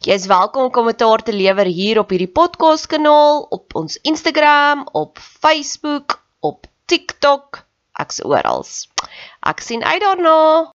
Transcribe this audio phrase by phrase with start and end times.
[0.00, 4.86] Jy is welkom om kommentaar te lewer hier op hierdie podcast kanaal, op ons Instagram,
[4.96, 7.58] op Facebook, op TikTok,
[8.00, 8.64] ek's oral.
[9.44, 10.72] Ek sien uit daarna.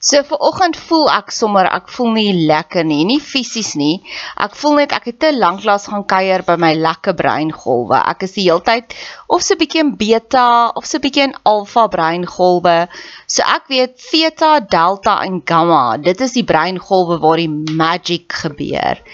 [0.00, 3.98] So vir oggend voel ek sommer ek voel nie lekker nie, nie fisies nie.
[4.40, 7.98] Ek voel net ek het te lank lank gaan kuier by my lekker breingolwe.
[8.08, 8.96] Ek is die heeltyd
[9.28, 12.88] of so 'n bietjie in beta of so 'n bietjie in alfa breingolwe.
[13.26, 17.52] So ek weet theta, delta en gamma, dit is die breingolwe waar die
[17.84, 19.04] magic gebeur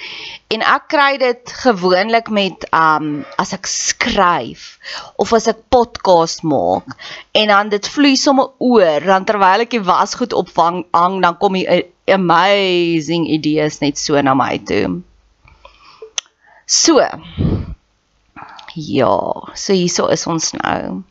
[0.55, 4.77] en ek kry dit gewoonlik met um as ek skryf
[5.19, 6.95] of as ek podcast maak
[7.35, 11.59] en dan dit vloei sommer oor dan terwyl ek die wasgoed opvang hang dan kom
[11.59, 11.67] die
[12.07, 15.03] amazing idees net so na my toe.
[16.67, 17.03] So.
[18.77, 19.17] Ja,
[19.55, 21.03] so hierso is ons nou.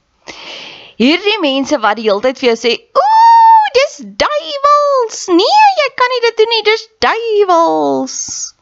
[0.96, 2.74] Hierdie mense wat die hele tyd vir jou sê,
[3.04, 8.55] "Ooh, dis duiwels." Nee, jy kan nie dit doen nie, dis duiwels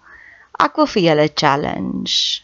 [0.59, 2.41] ek wil vir julle challenge.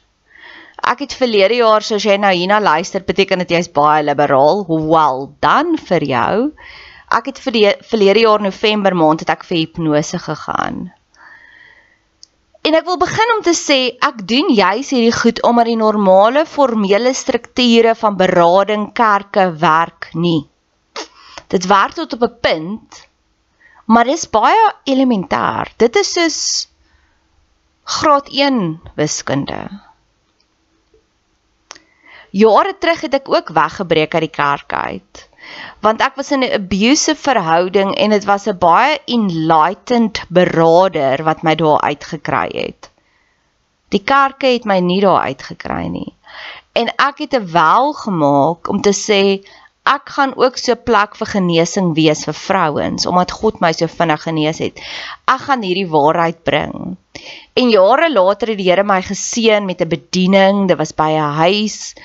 [0.80, 4.64] Ek het verlede jaar soos jy nou hierna luister, beteken dit jy's baie liberaal.
[4.68, 6.36] Wel, dan vir jou.
[7.12, 7.58] Ek het vir
[7.90, 10.88] verlede jaar November maand het ek vir hipnose gegaan.
[12.70, 16.44] En ek wil begin om te sê ek doen juis hierdie goed omdat die normale
[16.46, 20.44] formele strukture van berading kerke werk nie.
[21.50, 23.00] Dit werk tot op 'n punt,
[23.88, 25.72] maar dis baie elementêr.
[25.78, 26.40] Dit is soos
[27.90, 29.68] graad 1 wiskunde.
[32.30, 35.24] Jare terug het ek ook weggebreek uit die kerk uit.
[35.82, 41.42] Want ek was in 'n abusive verhouding en dit was 'n baie enlightened beraader wat
[41.42, 42.92] my daar uitgekry het.
[43.90, 46.14] Die kerke het my nie daar uitgekry nie.
[46.78, 49.42] En ek het 'n wel gemaak om te sê
[49.90, 54.22] ek gaan ook so plek vir genesing wees vir vrouens omdat God my so vinnig
[54.22, 54.82] genees het.
[55.26, 56.98] Ek gaan hierdie waarheid bring.
[57.58, 60.68] En jare later het die Here my geseën met 'n bediening.
[60.68, 61.96] Dit was by 'n huis.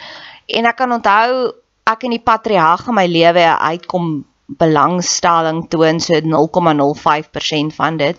[0.48, 1.52] En ek kan onthou
[1.86, 8.16] ek in die patriarg in my lewe uitkom belangstelling toon so 0,05% van dit.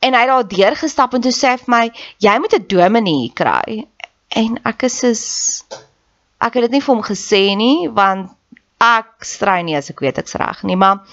[0.00, 1.84] En hy het daar deurgestap en toe sê hy vir my,
[2.18, 3.86] jy moet 'n dominee kry.
[4.28, 5.24] En ek is is
[6.40, 8.30] ek het dit nie vir hom gesê nie want
[8.80, 11.04] ek strei nie as ek weet ek's reg nie, maar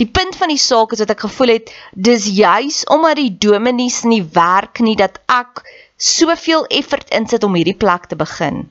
[0.00, 4.02] die punt van die saak is dat ek gevoel het dis juis omdat die dominees
[4.04, 5.62] nie werk nie dat ek
[5.96, 8.66] soveel effort insit om hierdie plek te begin.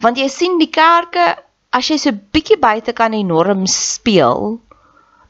[0.00, 1.34] Want jy sien die kerke
[1.76, 4.56] as jy so bietjie buite kan die norm speel,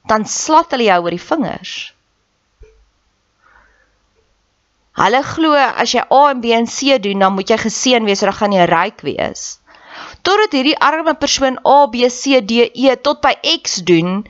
[0.07, 1.75] dan slat hulle jou oor die vingers.
[4.97, 8.23] Hulle glo as jy A en B en C doen, dan moet jy geseën wees,
[8.25, 9.59] dan gaan jy ryk wees.
[10.26, 14.22] Totdat hierdie arme persoon A, B, C, D, E tot by X doen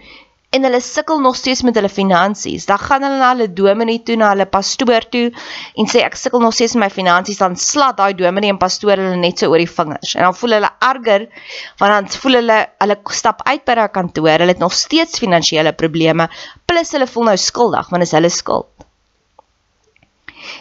[0.56, 2.66] en hulle sukkel nog steeds met hulle finansies.
[2.68, 5.26] Dan gaan hulle na hulle dominee toe, na hulle pastoor toe
[5.76, 8.96] en sê ek sukkel nog steeds met my finansies, dan slat daai dominee en pastoor
[8.96, 10.14] hulle net so oor die vingers.
[10.16, 11.26] En dan voel hulle erger
[11.82, 15.74] want dan voel hulle hulle stap uit by daai kantoor, hulle het nog steeds finansiële
[15.76, 16.30] probleme
[16.66, 18.85] plus hulle voel nou skuldig want dit is hulle skuld.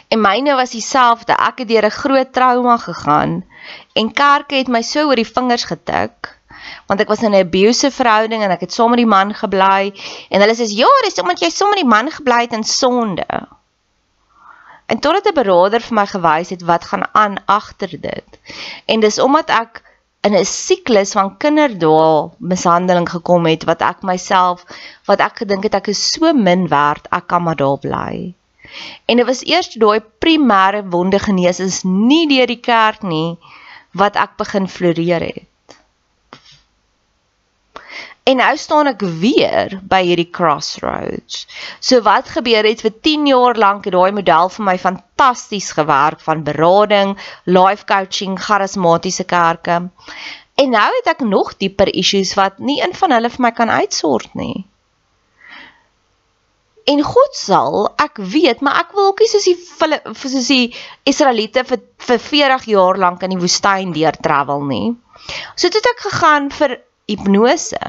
[0.08, 1.34] En myne was dieselfde.
[1.34, 3.46] Ek het deur 'n groot trauma gegaan
[3.94, 6.36] en kerke het my so oor die vingers getik
[6.88, 9.94] want ek was in 'n abusive verhouding en ek het saam met die man gebly
[10.30, 13.48] en hulle sê ja, dis omdat jy saam met die man gebly het in sonde.
[14.86, 18.30] En totdat 'n beraader vir my gewys het wat gaan aan agter dit.
[18.86, 19.82] En dis omdat ek
[20.22, 24.66] in 'n siklus van kinderdaal mishandeling gekom het wat ek myself
[25.06, 28.34] wat ek gedink het ek is so min werd, ek kan maar daar bly.
[29.06, 33.38] En dit was eers daai primêre wonde genees is nie deur die kerk nie
[33.92, 35.46] wat ek begin floreer het.
[38.26, 41.44] En nou staan ek weer by hierdie crossroads.
[41.78, 46.24] So wat gebeur het vir 10 jaar lank het daai model vir my fantasties gewerk
[46.26, 47.14] van berading,
[47.46, 49.78] life coaching, charismatiese kerke.
[50.58, 53.70] En nou het ek nog dieper issues wat nie een van hulle vir my kan
[53.70, 54.66] uitsort nie.
[56.86, 59.58] En God sal, ek weet, maar ek wil ook nie soos die
[60.22, 60.74] soos die
[61.10, 64.92] Israeliete vir vir 40 jaar lank in die woestyn deur travel nie.
[65.58, 66.78] So het ek gegaan vir
[67.10, 67.82] hipnose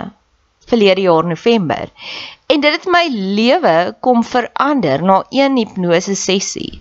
[0.66, 1.92] verlede jaar November.
[2.46, 6.80] En dit het my lewe kom verander na een hipnose sessie.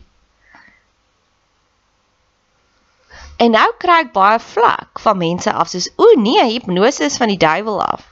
[3.38, 7.33] En nou kry ek baie vlak van mense af soos o nee, hipnose is van
[7.33, 8.07] die duiwel af.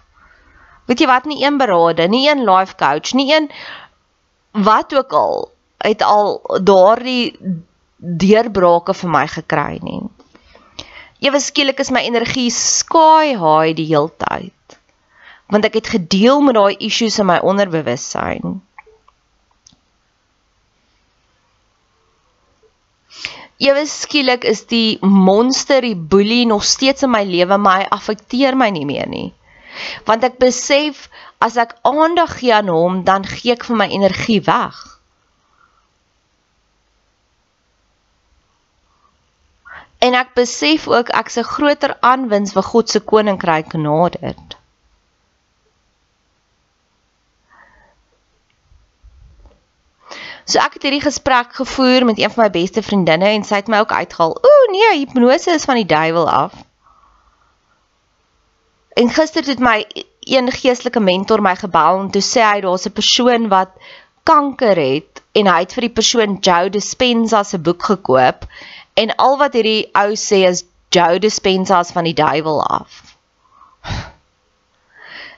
[0.91, 3.47] Weet jy wat nie een berade, nie een life coach, nie een
[4.53, 5.51] wat ook al
[5.83, 7.35] het al daardie
[7.97, 10.01] deurbrake vir my gekry nie.
[11.23, 14.53] Ewe skielik is my energie sky high die heeltyd
[15.53, 18.61] want ek het gedeel met daai issues in my onderbewussyn.
[23.61, 28.57] Ewe skielik is die monster, die boelie nog steeds in my lewe, maar hy affekteer
[28.57, 29.29] my nie meer nie.
[30.07, 31.09] Want ek besef
[31.43, 34.81] as ek aandag gee aan hom, dan gee ek vir my energie weg.
[40.03, 44.35] En ek besef ook ek se groter aanwins vir God se koninkryk nader.
[50.43, 53.71] So ek het hierdie gesprek gevoer met een van my beste vriendinne en sy het
[53.71, 54.35] my ook uitgehaal.
[54.49, 56.53] Ooh nee, hipnose is van die duiwel af.
[58.93, 59.85] En gister het my
[60.19, 63.71] een geestelike mentor my gebel en toe sê hy daar's 'n persoon wat
[64.23, 68.45] kanker het en hy het vir die persoon Joe Dispenza se boek gekoop
[68.93, 70.63] en al wat hierdie ou sê is
[70.93, 73.01] Joe Dispenza is van die duiwel af.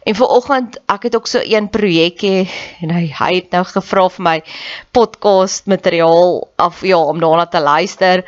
[0.06, 2.44] En vir oggend, ek het ook so een projekkie
[2.84, 4.36] en hy hy het nou gevra vir my
[4.94, 8.22] podcast materiaal af ja om daarna te luister.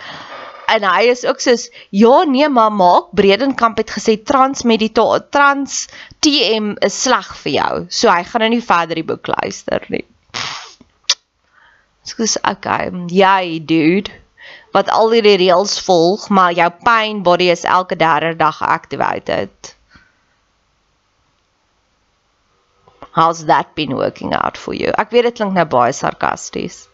[0.67, 5.85] En hy is ook soos ja nee maar maak Bredenkamp het gesê transmedita trans
[6.19, 7.73] TM is sleg vir jou.
[7.89, 10.03] So hy gaan nou nie verder die boek luister nie.
[12.07, 12.91] Skus okay.
[13.11, 14.11] Jy dude
[14.75, 19.73] wat al die reëls volg, maar jou pain body is elke derde dag activated.
[23.17, 24.91] How's that been working out for you?
[24.93, 26.85] Ek weet dit klink nou baie sarkasties.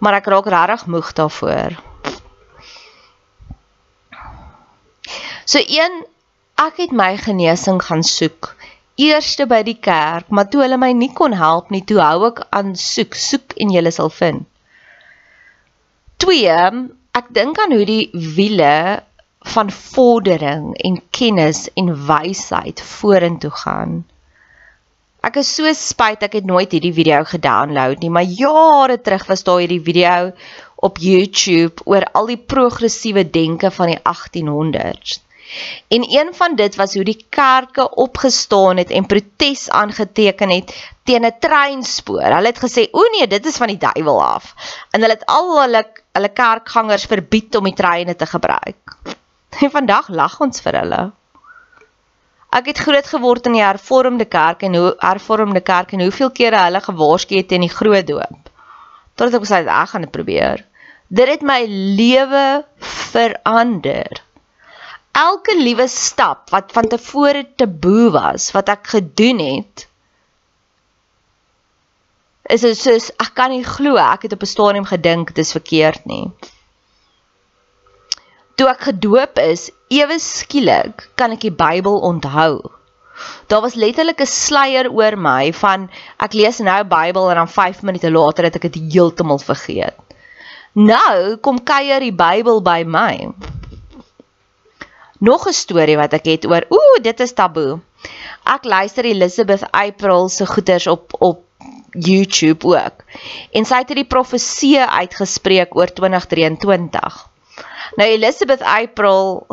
[0.00, 1.76] Maar ek raak regtig moeg daarvoor.
[5.48, 6.02] So een
[6.60, 8.50] ek het my genesing gaan soek.
[9.00, 12.42] Eerste by die kerk, maar toe hulle my nie kon help nie, toe hou ek
[12.52, 14.42] aan soek, soek en jy sal vind.
[16.20, 16.82] 2.
[17.16, 18.74] Ek dink aan hoe die wiele
[19.54, 23.94] van vordering en kennis en wysheid vorentoe gaan.
[25.24, 29.46] Ek is so spyt ek het nooit hierdie video gedownload nie, maar jare terug was
[29.48, 30.34] daar hierdie video
[30.76, 35.22] op YouTube oor al die progressiewe denke van die 1800s.
[35.88, 41.24] En een van dit was hoe die kerke opgestaan het en protes aangeteken het teen
[41.26, 42.22] 'n treinspoor.
[42.22, 44.54] Hulle het gesê, "O nee, dit is van die duiwel af."
[44.90, 48.96] En hulle het al hulle hulle kerkgangers verbied om die treine te gebruik.
[49.58, 51.10] En vandag lag ons vir hulle.
[52.48, 56.62] Ek het groot geword in die hervormde kerk en hoe hervormde kerk en hoeveel kere
[56.64, 58.48] hulle gewaarsku het teen die groot doop.
[59.14, 60.64] Totdat ek besluit ek gaan dit probeer.
[61.08, 62.64] Dit het my lewe
[63.12, 64.22] verander.
[65.12, 69.88] Elke liewe stap wat van tevore taboe was, wat ek gedoen het,
[72.48, 76.06] is dit soos ek kan nie glo ek het op 'n stadium gedink dis verkeerd
[76.06, 76.32] nie.
[78.56, 82.70] Toe ek gedoop is, ewe skielik kan ek die Bybel onthou.
[83.46, 87.82] Daar was letterlik 'n sluier oor my van ek lees nou Bybel en dan 5
[87.82, 89.94] minute later het ek dit heeltemal vergeet.
[90.74, 93.28] Nou kom kuier die Bybel by my.
[95.18, 97.80] Nog 'n storie wat ek het oor ooh, dit is taboe.
[98.44, 101.42] Ek luister Elizabeth April se goeters op op
[101.90, 103.02] YouTube ook.
[103.52, 107.28] En sy het hierdie profesie uitgespreek oor 2023.
[107.96, 109.46] Nou Elizabeth April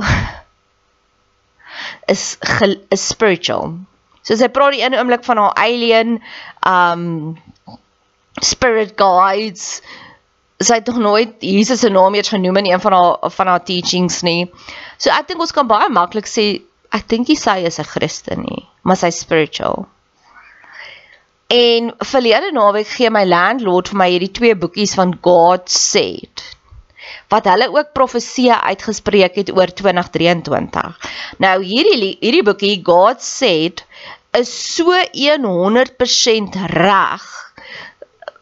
[2.14, 2.38] is
[2.90, 3.74] is spiritual.
[4.22, 6.20] So sy praat die ene oomblik van haar alien
[6.68, 7.38] um
[8.42, 9.82] spirit guides.
[10.66, 13.64] Sy het nog nooit Jesus se naam eers genoem in een van haar van haar
[13.64, 14.48] teachings nie.
[14.98, 16.48] So ek dink ons kan baie maklik sê
[16.96, 19.88] ek dink sy is 'n Christen nie, maar sy spiritual.
[21.48, 26.44] En verlede naweek gee my landlord vir my hierdie twee boekies van God said
[27.30, 30.98] wat hulle ook profesie uitgespreek het oor 2023.
[31.38, 33.86] Nou hierdie hierdie boekie God said
[34.34, 37.45] is so 100% reg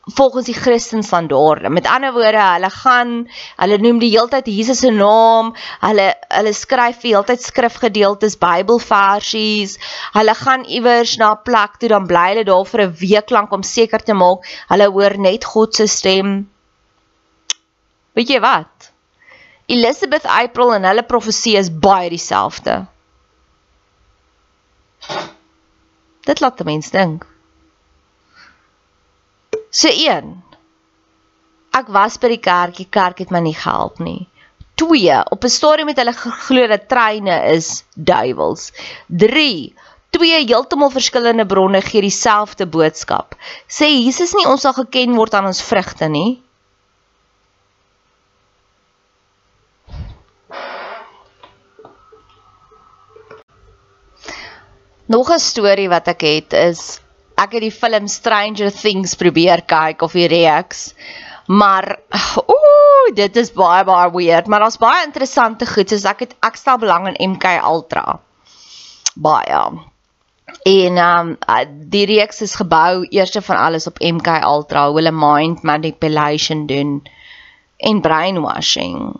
[0.05, 1.69] volgens die Christen standaarde.
[1.69, 3.11] Met ander woorde, hulle gaan,
[3.55, 9.77] hulle noem die heeltyd Jesus se naam, hulle hulle skryf die heeltyd skrifgedeeltes, Bybelversies.
[10.13, 13.51] Hulle gaan iewers na 'n plek toe dan bly hulle daar vir 'n week lank
[13.51, 16.49] om seker te maak hulle hoor net God se stem.
[18.13, 18.91] Weet jy wat?
[19.65, 22.85] Elizabeth April en hulle profesie is baie dieselfde.
[26.25, 27.32] Dit laat 'n mens dink.
[29.73, 30.27] So 1.
[31.73, 34.27] Ek was by die kerk, die kerk het my nie gehelp nie.
[34.77, 35.15] 2.
[35.33, 38.69] Op 'n stadium het hulle geglo dat treine is duiwels.
[39.09, 39.73] 3.
[40.13, 43.33] Twee heeltemal verskillende bronne gee dieselfde boodskap.
[43.67, 46.41] Sê Jesus nie ons sal geken word aan ons vrugte nie.
[55.05, 57.02] Nog 'n storie wat ek het is
[57.39, 60.91] ek het die film Stranger Things probeer kyk of die reeks.
[61.47, 61.99] Maar
[62.55, 66.59] ooh, dit is baie baie weird, maar daar's baie interessante goed soos ek het ek
[66.59, 68.19] stel belang in MK Ultra.
[69.15, 69.63] Baie.
[70.63, 75.11] En ehm um, die reeks is gebou eerste van alles op MK Ultra, hoe hulle
[75.11, 77.01] mind manipulation doen
[77.77, 79.13] en brainwashing.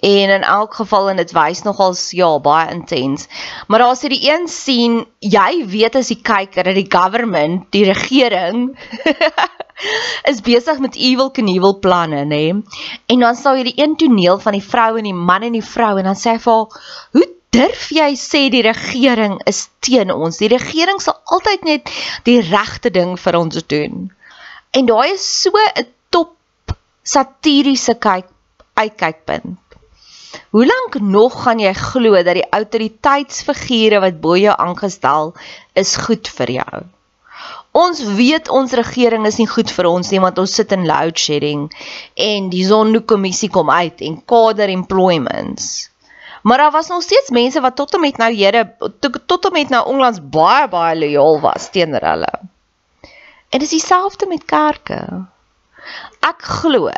[0.00, 3.26] En in elk geval en dit wys nogals ja baie intens.
[3.68, 8.78] Maar daar's hierdie een sien, jy weet as jy kyk dat die government, die regering
[10.30, 12.44] is besig met evil knievel planne, nê?
[13.12, 15.64] En dan sal jy die een toneel van die vrou en die man en die
[15.64, 16.80] vrou en dan sê hy vir
[17.16, 20.38] hoe durf jy sê die regering is teen ons?
[20.40, 21.92] Die regering sal altyd net
[22.28, 24.08] die regte ding vir ons doen.
[24.76, 26.36] En daai is so 'n top
[27.02, 28.28] satiriese kyk
[28.80, 29.69] uitkykpunt.
[30.50, 35.34] Hoe lank nog gaan jy glo dat die autoriteitsfigure wat bo jou aangestel
[35.78, 36.82] is goed vir jou?
[37.70, 41.18] Ons weet ons regering is nie goed vir ons nie want ons sit in load
[41.18, 41.68] shedding
[42.18, 45.90] en die Zondo-kommissie kom uit en kader employments.
[46.42, 48.64] Maar daar was nog steeds mense wat tot en met nou Here
[49.26, 52.32] tot en met nou onlangs baie baie lojaal was teenoor hulle.
[53.50, 55.26] En dis dieselfde met kerke.
[56.26, 56.90] Ek glo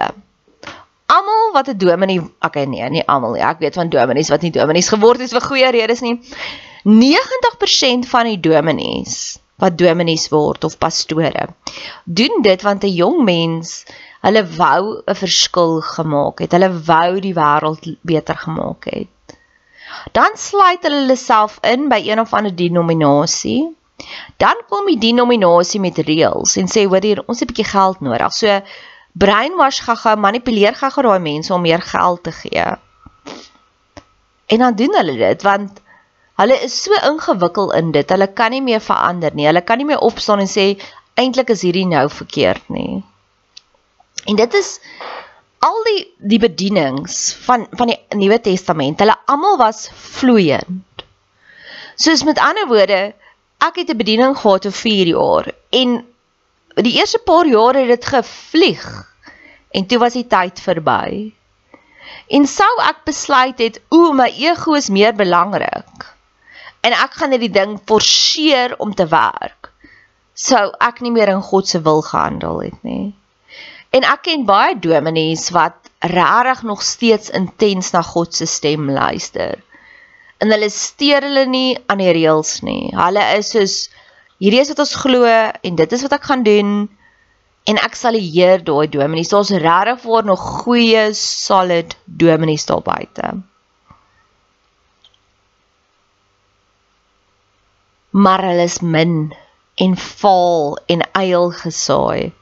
[1.16, 3.42] almal wat 'n dominee, okay nee, nie almal nie.
[3.42, 6.18] Ek weet van dominees wat nie dominees geword het vir goeie redes nie.
[6.84, 11.46] 90% van die dominees wat dominees word of pastore
[12.04, 13.84] doen dit want 'n jong mens
[14.26, 16.52] hulle wou 'n verskil gemaak het.
[16.52, 19.36] Hulle wou die wêreld beter gemaak het.
[20.12, 23.76] Dan sluit hulle hulle self in by een of ander denominasie.
[24.36, 28.00] Dan kom die denominasie met reëls en sê hoor hier, ons het 'n bietjie geld
[28.00, 28.32] nodig.
[28.32, 28.60] So
[29.12, 32.66] brainwash gaga manipuleer gaga daai mense om meer geld te gee.
[34.46, 35.80] En dan doen hulle dit want
[36.40, 38.08] hulle is so ingewikkel in dit.
[38.10, 39.46] Hulle kan nie meer verander nie.
[39.46, 40.72] Hulle kan nie meer opstaan en sê
[41.14, 43.02] eintlik is hierdie nou verkeerd nie.
[44.26, 44.78] En dit is
[45.62, 46.00] al die
[46.34, 49.00] die bedienings van van die Nuwe Testament.
[49.00, 51.04] Hulle almal was vloeiend.
[52.00, 53.12] Soos met ander woorde,
[53.62, 56.00] ek het 'n bediening gehad vir 4 jaar en
[56.80, 58.86] die eerste paar jare het dit gevlieg
[59.72, 61.32] en toe was die tyd verby.
[62.32, 66.08] En sou ek besluit het, o, my ego is meer belangrik
[66.82, 69.70] en ek gaan net die ding forceer om te werk.
[70.34, 73.12] Sou ek nie meer in God se wil gehandel het nie.
[73.92, 79.60] En ek ken baie dominees wat regtig nog steeds intens na God se stem luister.
[80.42, 82.90] En hulle steur hulle nie aan die reëls nie.
[82.96, 83.76] Hulle is soos
[84.42, 86.70] Hierdie is wat ons glo en dit is wat ek gaan doen
[87.70, 89.28] en ek sal hier daai dominees.
[89.30, 93.28] Daar's regtig voor nog goeie solid dominees daar buite.
[98.10, 99.12] Maar hulle is min
[99.84, 102.32] en val en eil gesaai.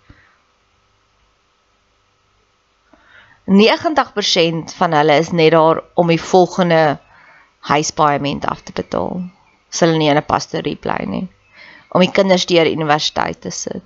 [3.45, 6.97] 90% van hulle is net daar om die volgende
[7.69, 9.21] huispaaiement af te betaal.
[9.81, 11.29] Hulle nie in 'n pastorie bly nie
[11.91, 13.83] om die kinders deur universiteit te sit.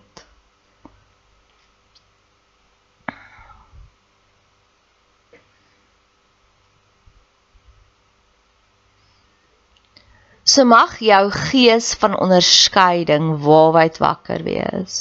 [10.45, 14.99] So mag jou gees van onderskeiding waarwyd wakker wees.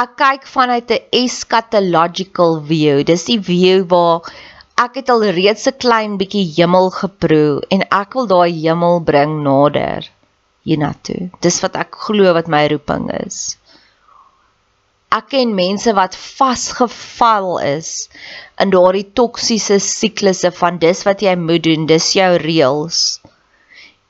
[0.00, 3.04] Ek kyk vanuit 'n eschatological view.
[3.04, 4.32] Dis die view waar
[4.80, 9.42] ek het al reeds 'n klein bietjie hemel geproe en ek wil daai hemel bring
[9.44, 10.08] nader
[10.68, 11.28] hiernatoe.
[11.44, 13.56] Dis wat ek glo wat my roeping is.
[15.14, 17.90] Ek ken mense wat vasgeval is
[18.62, 23.02] in daardie toksiese siklusse van dis wat jy moet doen, dis jou reëls.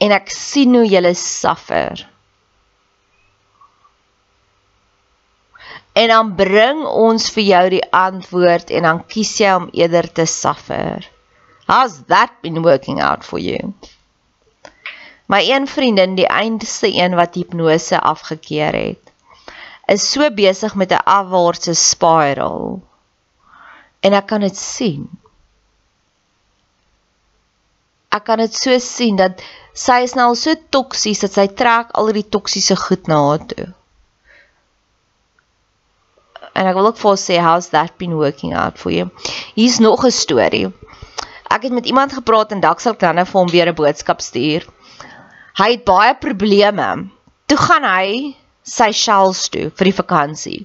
[0.00, 2.06] En ek sien hoe jy suffer.
[5.94, 10.26] En dan bring ons vir jou die antwoord en dan kies jy om eerder te
[10.26, 11.04] suffer.
[11.68, 13.74] How's that been working out for you?
[15.26, 19.12] My een vriendin, die einste een wat hipnose afgekeer het,
[19.88, 22.82] is so besig met 'n afwaartse spiral.
[24.00, 25.08] En ek kan dit sien.
[28.08, 29.40] Ek kan dit so sien dat
[29.72, 33.46] sy is nou al so toksies dat sy trek al die toksiese goed na haar
[33.46, 33.72] toe.
[36.54, 39.10] En ek wil ook vir haar sê how's that been working out for you?
[39.54, 40.72] Hier's nog 'n storie.
[41.50, 44.20] Ek het met iemand gepraat en dalk sal kan hy vir hom weer 'n boodskap
[44.20, 44.73] stuur.
[45.54, 46.86] Hy het baie probleme.
[47.46, 48.34] Toe gaan hy
[48.64, 50.60] sy shells toe vir die vakansie.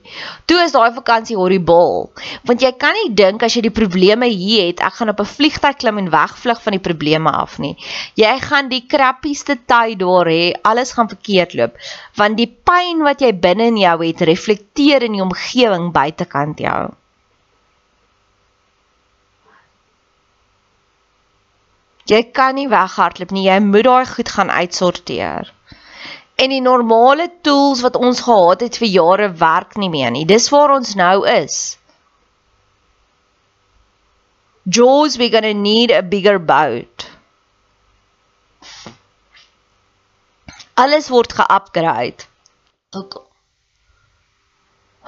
[0.48, 2.08] Toe is daai vakansie horrible,
[2.48, 5.29] want jy kan nie dink as jy die probleme hier het, ek gaan op 'n
[5.36, 7.75] vliegtuig klim en wegvlug van die probleme af nie.
[8.15, 11.78] Jy gaan die krappieste tyd daar hê, alles gaan verkeerd loop,
[12.15, 16.89] want die pyn wat jy binne in jou het, reflekteer in die omgewing buitekant jou.
[22.10, 23.45] Jy kan nie weghardloop nie.
[23.45, 25.52] Jy moet daai goed gaan uitsorteer.
[26.39, 30.26] En die normale tools wat ons gehad het vir jare werk nie meer nie.
[30.26, 31.78] Dis waar ons nou is.
[34.63, 37.10] Jaws we going to need a bigger boat.
[40.74, 42.26] Alles word ge-upgrade.
[42.95, 43.29] Ook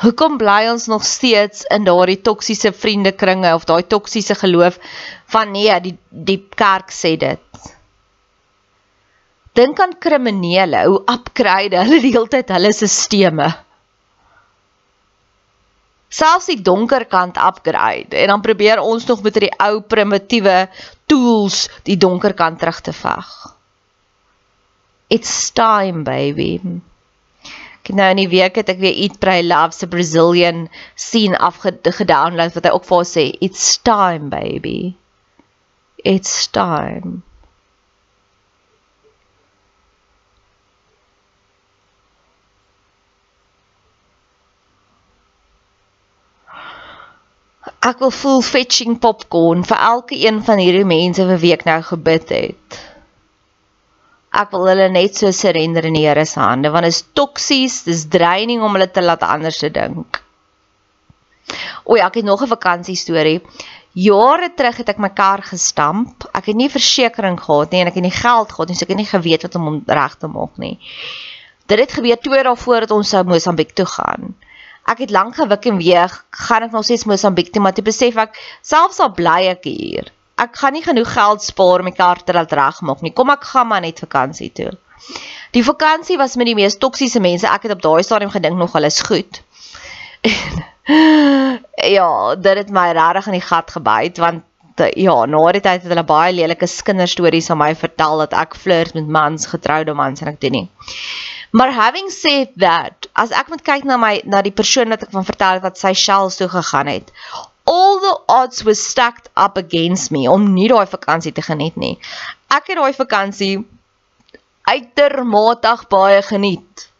[0.01, 4.79] Hoekom bly ons nog steeds in daardie toksiese vriendekringe of daai toksiese geloof
[5.29, 7.67] van nee, die die kerk sê dit.
[9.53, 13.59] Dink aan kriminele, hoe upgrade hulle die hele tyd hulle stelsels.
[16.11, 20.55] Selfs die donker kant upgrade en dan probeer ons nog met hierdie ou primitiewe
[21.07, 23.29] tools die donker kant terug te veg.
[25.07, 26.81] It's time baby.
[27.81, 32.53] Ek nou in die week het ek weer Eat Pray Love se Brazilian scene afgedownload
[32.53, 34.93] wat hy ook vir sê it's time baby.
[36.05, 37.23] It's time.
[47.81, 52.29] Ek wil full fetching popcorn vir elke een van hierdie mense vir week nou gebid
[52.29, 52.81] het.
[54.31, 57.81] Ek wil hulle net so surrender in die Here se hande want dit is toksies,
[57.83, 60.21] dis draining om hulle te laat anders te dink.
[61.83, 63.41] O ja, ek het nog 'n vakansie storie.
[63.93, 66.23] Jare terug het ek my kar gestamp.
[66.33, 68.93] Ek het nie versekerings gehad nie en ek het nie geld gehad nie, so ek
[68.95, 70.79] het nie geweet wat om hom reg te maak nie.
[71.67, 74.35] Dit het gebeur twee dae voordat ons sou Mosambiek toe gaan.
[74.87, 78.15] Ek het lank gewik en weeg, gaan ek nog steeds Mosambiek toe, maar toe besef
[78.15, 80.11] ek selfs al bly ek hier,
[80.45, 83.13] ek gaan nie genoeg geld spaar om my kar te laat regmaak nie.
[83.13, 84.71] Kom ek gaan maar net vakansie toe.
[85.55, 87.49] Die vakansie was met die mees toksiese mense.
[87.49, 89.41] Ek het op daai stadium gedink nog alles goed.
[91.97, 94.47] ja, dit het my regtig in die gat gebyt want
[94.97, 98.95] ja, na die tyd het hulle baie lelike kinderstories aan my vertel dat ek flirt
[98.97, 100.67] met mans, getroude mans en ek doen nie.
[101.51, 105.11] Maar having said that, as ek moet kyk na my na die persoon wat ek
[105.11, 107.11] van vertel het wat sy shells toe gegaan het,
[107.65, 111.97] all the odds were stacked up against me om nie daai vakansie te geniet nie.
[112.49, 113.53] Ek het daai vakansie
[114.67, 116.91] uitermate baie geniet.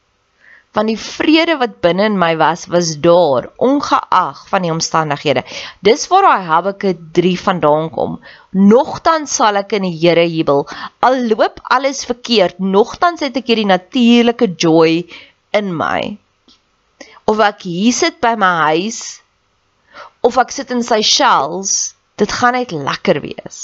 [0.71, 5.43] want die vrede wat binne in my was was daar ongeag van die omstandighede.
[5.83, 8.19] Dis waar daai Habakuk 3 vandaan kom.
[8.55, 10.63] Nogtans sal ek in die Here jubel.
[11.03, 15.03] Al loop alles verkeerd, nogtans het ek hierdie natuurlike joy
[15.57, 16.15] in my.
[17.27, 19.20] Of ek hier sit by my huis
[20.21, 23.61] of ek sit in Seychelles, dit gaan net lekker wees.